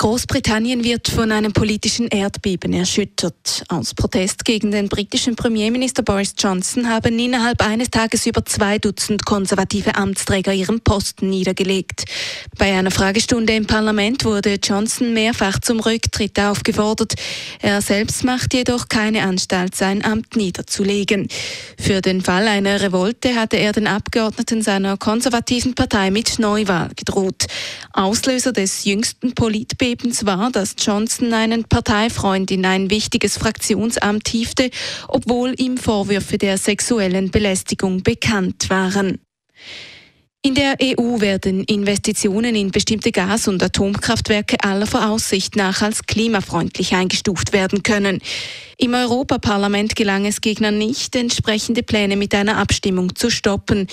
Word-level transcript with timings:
Großbritannien 0.00 0.82
wird 0.82 1.08
von 1.08 1.30
einem 1.30 1.52
politischen 1.52 2.08
Erdbeben 2.08 2.72
erschüttert. 2.72 3.64
Aus 3.68 3.92
Protest 3.92 4.46
gegen 4.46 4.70
den 4.70 4.88
britischen 4.88 5.36
Premierminister 5.36 6.02
Boris 6.02 6.32
Johnson 6.38 6.88
haben 6.88 7.18
innerhalb 7.18 7.60
eines 7.60 7.90
Tages 7.90 8.24
über 8.24 8.42
zwei 8.46 8.78
Dutzend 8.78 9.26
konservative 9.26 9.96
Amtsträger 9.96 10.54
ihren 10.54 10.80
Posten 10.80 11.28
niedergelegt. 11.28 12.06
Bei 12.56 12.72
einer 12.72 12.90
Fragestunde 12.90 13.52
im 13.52 13.66
Parlament 13.66 14.24
wurde 14.24 14.54
Johnson 14.54 15.12
mehrfach 15.12 15.58
zum 15.60 15.80
Rücktritt 15.80 16.40
aufgefordert. 16.40 17.12
Er 17.60 17.82
selbst 17.82 18.24
macht 18.24 18.54
jedoch 18.54 18.88
keine 18.88 19.24
Anstalt, 19.24 19.74
sein 19.74 20.02
Amt 20.02 20.34
niederzulegen. 20.34 21.28
Für 21.78 22.00
den 22.00 22.22
Fall 22.22 22.48
einer 22.48 22.80
Revolte 22.80 23.34
hatte 23.34 23.58
er 23.58 23.72
den 23.72 23.86
Abgeordneten 23.86 24.62
seiner 24.62 24.96
konservativen 24.96 25.74
Partei 25.74 26.10
mit 26.10 26.38
Neuwahl 26.38 26.88
gedroht. 26.96 27.44
Auslöser 27.92 28.54
des 28.54 28.86
jüngsten 28.86 29.34
Politbebens 29.34 29.89
Erdbebens 29.90 30.24
war, 30.24 30.52
dass 30.52 30.76
Johnson 30.78 31.32
einen 31.32 31.64
Parteifreund 31.64 32.52
in 32.52 32.64
ein 32.64 32.90
wichtiges 32.90 33.36
Fraktionsamt 33.36 34.28
hiefte, 34.28 34.70
obwohl 35.08 35.54
ihm 35.58 35.78
Vorwürfe 35.78 36.38
der 36.38 36.58
sexuellen 36.58 37.32
Belästigung 37.32 38.04
bekannt 38.04 38.70
waren. 38.70 39.18
In 40.42 40.54
der 40.54 40.76
EU 40.80 41.20
werden 41.20 41.64
Investitionen 41.64 42.54
in 42.54 42.70
bestimmte 42.70 43.10
Gas- 43.10 43.48
und 43.48 43.62
Atomkraftwerke 43.62 44.62
aller 44.62 44.86
Voraussicht 44.86 45.56
nach 45.56 45.82
als 45.82 46.06
klimafreundlich 46.06 46.94
eingestuft 46.94 47.52
werden 47.52 47.82
können. 47.82 48.20
Im 48.78 48.94
Europaparlament 48.94 49.96
gelang 49.96 50.24
es 50.24 50.40
Gegnern 50.40 50.78
nicht, 50.78 51.16
entsprechende 51.16 51.82
Pläne 51.82 52.16
mit 52.16 52.32
einer 52.34 52.58
Abstimmung 52.58 53.16
zu 53.16 53.28
stoppen. 53.28 53.88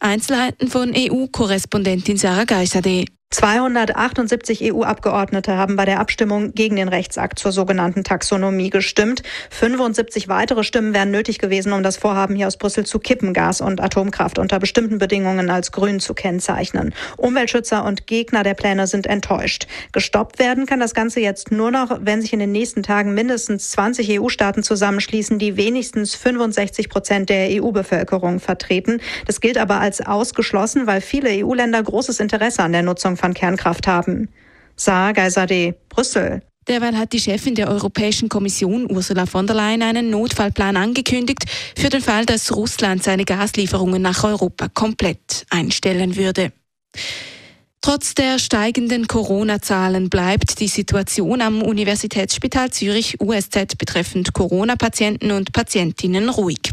Einzelheiten 0.00 0.68
von 0.68 0.92
EU-Korrespondentin 0.94 2.16
Sarah 2.16 2.44
Geiserde. 2.44 3.04
278 3.30 4.72
EU-Abgeordnete 4.72 5.56
haben 5.56 5.74
bei 5.74 5.84
der 5.84 5.98
Abstimmung 5.98 6.54
gegen 6.54 6.76
den 6.76 6.86
Rechtsakt 6.86 7.40
zur 7.40 7.50
sogenannten 7.50 8.04
Taxonomie 8.04 8.70
gestimmt. 8.70 9.24
75 9.50 10.28
weitere 10.28 10.62
Stimmen 10.62 10.94
wären 10.94 11.10
nötig 11.10 11.40
gewesen, 11.40 11.72
um 11.72 11.82
das 11.82 11.96
Vorhaben 11.96 12.36
hier 12.36 12.46
aus 12.46 12.56
Brüssel 12.56 12.86
zu 12.86 13.00
kippen, 13.00 13.34
Gas- 13.34 13.60
und 13.60 13.82
Atomkraft 13.82 14.38
unter 14.38 14.60
bestimmten 14.60 14.98
Bedingungen 14.98 15.50
als 15.50 15.72
grün 15.72 15.98
zu 15.98 16.14
kennzeichnen. 16.14 16.94
Umweltschützer 17.16 17.84
und 17.84 18.06
Gegner 18.06 18.44
der 18.44 18.54
Pläne 18.54 18.86
sind 18.86 19.08
enttäuscht. 19.08 19.66
Gestoppt 19.90 20.38
werden 20.38 20.64
kann 20.64 20.78
das 20.78 20.94
Ganze 20.94 21.18
jetzt 21.18 21.50
nur 21.50 21.72
noch, 21.72 21.98
wenn 22.00 22.22
sich 22.22 22.32
in 22.32 22.38
den 22.38 22.52
nächsten 22.52 22.84
Tagen 22.84 23.12
mindestens 23.12 23.72
20 23.72 24.20
EU-Staaten 24.20 24.62
zusammenschließen, 24.62 25.40
die 25.40 25.56
wenigstens 25.56 26.14
65 26.14 26.88
Prozent 26.88 27.28
der 27.28 27.48
EU-Bevölkerung 27.60 28.38
vertreten. 28.38 29.00
Das 29.26 29.40
gilt 29.40 29.58
aber 29.58 29.80
als 29.80 30.00
ausgeschlossen, 30.00 30.86
weil 30.86 31.00
viele 31.00 31.44
EU-Länder 31.44 31.82
großes 31.82 32.20
Interesse 32.20 32.62
an 32.62 32.70
der 32.70 32.82
Nutzung 32.82 33.15
von 33.16 33.34
Kernkraft 33.34 33.86
haben. 33.86 34.28
Saar 34.76 35.12
Geiserde, 35.12 35.74
Brüssel. 35.88 36.42
Derweil 36.68 36.98
hat 36.98 37.12
die 37.12 37.20
Chefin 37.20 37.54
der 37.54 37.68
Europäischen 37.68 38.28
Kommission 38.28 38.90
Ursula 38.90 39.26
von 39.26 39.46
der 39.46 39.54
Leyen 39.54 39.82
einen 39.82 40.10
Notfallplan 40.10 40.76
angekündigt 40.76 41.44
für 41.76 41.88
den 41.88 42.00
Fall, 42.00 42.26
dass 42.26 42.54
Russland 42.54 43.04
seine 43.04 43.24
Gaslieferungen 43.24 44.02
nach 44.02 44.24
Europa 44.24 44.68
komplett 44.68 45.46
einstellen 45.50 46.16
würde. 46.16 46.52
Trotz 47.86 48.16
der 48.16 48.40
steigenden 48.40 49.06
Corona-Zahlen 49.06 50.10
bleibt 50.10 50.58
die 50.58 50.66
Situation 50.66 51.40
am 51.40 51.62
Universitätsspital 51.62 52.72
Zürich 52.72 53.20
USZ 53.20 53.78
betreffend 53.78 54.32
Corona-Patienten 54.32 55.30
und 55.30 55.52
Patientinnen 55.52 56.28
ruhig. 56.28 56.72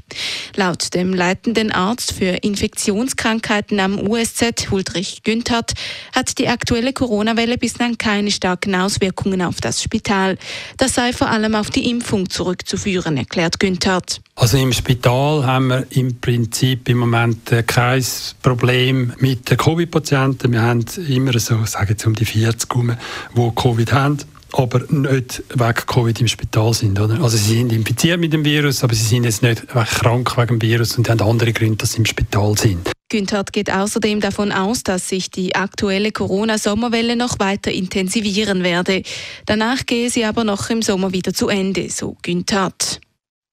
Laut 0.55 0.95
dem 0.95 1.13
leitenden 1.13 1.71
Arzt 1.71 2.13
für 2.13 2.37
Infektionskrankheiten 2.41 3.79
am 3.79 3.99
USZ, 3.99 4.71
Huldrich 4.71 5.21
Günthert, 5.21 5.73
hat 6.15 6.39
die 6.39 6.47
aktuelle 6.47 6.93
Corona-Welle 6.93 7.59
bislang 7.59 7.99
keine 7.99 8.31
starken 8.31 8.73
Auswirkungen 8.73 9.43
auf 9.43 9.61
das 9.61 9.83
Spital. 9.83 10.39
Das 10.77 10.95
sei 10.95 11.13
vor 11.13 11.29
allem 11.29 11.53
auf 11.53 11.69
die 11.69 11.91
Impfung 11.91 12.31
zurückzuführen, 12.31 13.17
erklärt 13.17 13.59
Günthert. 13.59 14.19
Also 14.35 14.57
im 14.57 14.73
Spital 14.73 15.45
haben 15.45 15.67
wir 15.67 15.85
im 15.91 16.19
Prinzip 16.19 16.89
im 16.89 16.97
Moment 16.97 17.51
äh, 17.51 17.61
kein 17.61 18.03
Problem 18.41 19.13
mit 19.19 19.47
den 19.47 19.57
Covid-Patienten. 19.57 20.51
Wir 20.51 20.63
haben 20.63 20.83
immer 21.09 21.37
so, 21.39 21.63
sagen 21.65 21.89
jetzt 21.89 22.05
um 22.05 22.13
die 22.13 22.25
40 22.25 22.69
herum, 22.69 22.95
die 23.35 23.51
Covid 23.55 23.93
haben 23.93 24.19
aber 24.55 24.81
nicht 24.89 25.43
wegen 25.49 25.85
Covid 25.87 26.21
im 26.21 26.27
Spital 26.27 26.73
sind. 26.73 26.99
Oder? 26.99 27.21
Also 27.21 27.37
sie 27.37 27.55
sind 27.55 27.71
infiziert 27.73 28.19
mit 28.19 28.33
dem 28.33 28.45
Virus, 28.45 28.83
aber 28.83 28.93
sie 28.93 29.03
sind 29.03 29.23
jetzt 29.23 29.41
nicht 29.41 29.67
krank 29.67 30.37
wegen 30.37 30.59
dem 30.59 30.61
Virus 30.61 30.97
und 30.97 31.09
haben 31.09 31.21
andere 31.21 31.53
Gründe, 31.53 31.77
dass 31.77 31.93
sie 31.93 31.99
im 31.99 32.05
Spital 32.05 32.57
sind. 32.57 32.89
Günther 33.09 33.43
geht 33.51 33.71
außerdem 33.71 34.21
davon 34.21 34.51
aus, 34.51 34.83
dass 34.83 35.09
sich 35.09 35.29
die 35.29 35.55
aktuelle 35.55 36.11
Corona-Sommerwelle 36.11 37.15
noch 37.15 37.37
weiter 37.39 37.71
intensivieren 37.71 38.63
werde. 38.63 39.03
Danach 39.45 39.85
gehe 39.85 40.09
sie 40.09 40.25
aber 40.25 40.43
noch 40.43 40.69
im 40.69 40.81
Sommer 40.81 41.13
wieder 41.13 41.33
zu 41.33 41.47
Ende, 41.47 41.89
so 41.89 42.17
Günther. 42.21 42.73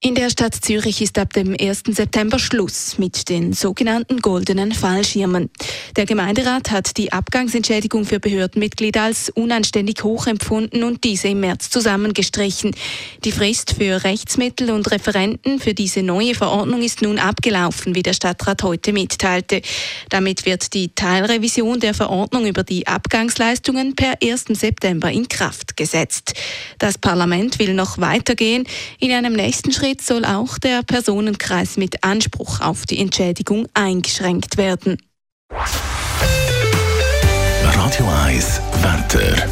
In 0.03 0.15
der 0.15 0.31
Stadt 0.31 0.55
Zürich 0.55 1.03
ist 1.03 1.19
ab 1.19 1.35
dem 1.35 1.55
1. 1.61 1.83
September 1.89 2.39
Schluss 2.39 2.97
mit 2.97 3.29
den 3.29 3.53
sogenannten 3.53 4.23
goldenen 4.23 4.73
Fallschirmen. 4.73 5.51
Der 5.97 6.07
Gemeinderat 6.07 6.71
hat 6.71 6.97
die 6.97 7.13
Abgangsentschädigung 7.13 8.05
für 8.05 8.21
Behördenmitglieder 8.21 9.03
als 9.03 9.29
unanständig 9.29 10.05
hoch 10.05 10.27
empfunden 10.27 10.85
und 10.85 11.03
diese 11.03 11.29
im 11.29 11.41
März 11.41 11.71
zusammengestrichen. 11.71 12.75
Die 13.25 13.33
Frist 13.33 13.75
für 13.77 14.05
Rechtsmittel 14.05 14.71
und 14.71 14.91
Referenten 14.91 15.59
für 15.59 15.75
diese 15.75 16.03
neue 16.03 16.35
Verordnung 16.35 16.83
ist 16.83 17.03
nun 17.03 17.19
abgelaufen, 17.19 17.95
wie 17.95 18.03
der 18.03 18.13
Stadtrat 18.13 18.63
heute 18.63 18.93
mitteilte. 18.93 19.63
Damit 20.11 20.47
wird 20.47 20.75
die 20.75 20.95
Teilrevision 20.95 21.81
der 21.81 21.95
Verordnung 21.95 22.47
über 22.47 22.63
die 22.63 22.87
Abgangsleistungen 22.87 23.97
per 23.97 24.15
1. 24.23 24.45
September 24.51 25.11
in 25.11 25.29
Kraft 25.29 25.77
gesetzt. 25.77 26.35
Das 26.79 26.99
Parlament 26.99 27.59
will 27.59 27.75
noch 27.75 27.99
weitergehen. 27.99 28.65
In 29.01 29.13
einem 29.13 29.33
nächsten 29.33 29.73
Schritt 29.73 30.03
soll 30.03 30.25
auch 30.25 30.59
der 30.59 30.83
Personenkreis 30.83 31.77
mit 31.77 32.05
Anspruch 32.05 32.61
auf 32.61 32.87
die 32.87 32.99
Entschädigung 32.99 33.67
eingeschränkt 33.75 34.57
werden. 34.57 34.99
Radio 37.91 38.07
1 38.25 38.61
Wetter. 38.83 39.49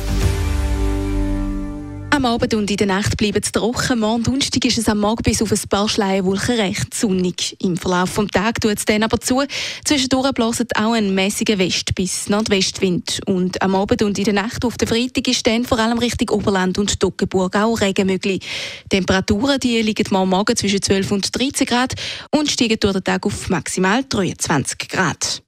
Am 2.10 2.24
Abend 2.24 2.54
und 2.54 2.70
in 2.70 2.76
der 2.76 2.86
Nacht 2.86 3.16
bleibt 3.16 3.44
es 3.44 3.50
trocken. 3.50 3.98
Morgen 3.98 4.22
Donnerstag 4.22 4.64
ist 4.64 4.78
es 4.78 4.88
am 4.88 5.00
Morgen 5.00 5.22
bis 5.22 5.42
auf 5.42 5.50
ein 5.50 5.58
paar 5.68 5.88
Schleierwolken 5.88 6.54
recht 6.54 6.94
sonnig. 6.94 7.56
Im 7.60 7.76
Verlauf 7.76 8.14
des 8.14 8.28
Tages 8.28 8.60
tut 8.60 8.76
es 8.76 8.84
dann 8.84 9.02
aber 9.02 9.20
zu. 9.20 9.42
Zwischendurch 9.84 10.32
bläst 10.32 10.76
auch 10.76 10.92
ein 10.92 11.14
mäßiger 11.14 11.58
West- 11.58 11.94
bis 11.96 12.28
Nordwestwind. 12.28 13.20
Und 13.26 13.60
am 13.60 13.74
Abend 13.74 14.02
und 14.02 14.18
in 14.18 14.24
der 14.24 14.34
Nacht 14.34 14.64
auf 14.64 14.76
der 14.76 14.86
Freitag 14.86 15.26
ist 15.26 15.46
dann 15.46 15.64
vor 15.64 15.80
allem 15.80 15.98
Richtung 15.98 16.30
Oberland 16.30 16.78
und 16.78 17.00
Toggenburg 17.00 17.56
auch 17.56 17.80
Regen 17.80 18.06
möglich. 18.06 18.46
Temperaturen 18.88 19.58
die 19.58 19.82
liegen 19.82 20.06
morgen 20.10 20.30
Morgen 20.30 20.56
zwischen 20.56 20.80
12 20.80 21.10
und 21.10 21.36
13 21.36 21.66
Grad 21.66 21.94
und 22.30 22.48
steigen 22.48 22.78
durch 22.78 22.94
den 22.94 23.04
Tag 23.04 23.26
auf 23.26 23.48
maximal 23.48 24.04
23 24.08 24.88
Grad. 24.88 25.42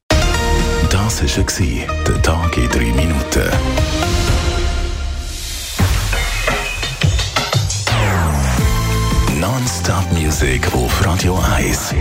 Das 0.91 1.23
war 1.23 1.55
der 2.06 2.23
Tag 2.23 2.56
in 2.56 2.69
drei 2.69 2.93
Minuten. 2.93 3.49
Non-Stop-Musik 9.39 10.67
auf 10.75 11.06
Radio 11.06 11.41
1. 11.56 11.95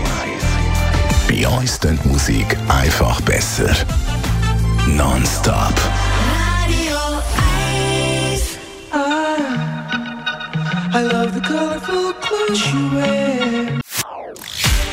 Bei 1.28 1.48
uns 1.48 1.80
klingt 1.80 2.06
Musik 2.06 2.58
einfach 2.68 3.22
besser. 3.22 3.70
Non-Stop. 4.88 5.74
Radio 6.66 6.98
1. 8.34 8.58
I 10.92 11.02
love 11.04 11.34
the 11.34 11.42
colorful 11.42 12.14
clothes 12.14 12.74
you 12.74 12.90
wear. 12.96 13.59